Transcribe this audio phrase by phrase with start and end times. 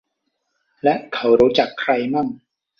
[0.83, 2.27] และเขารู้จักใครมั่ง